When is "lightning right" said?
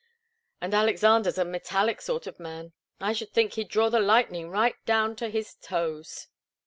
3.99-4.83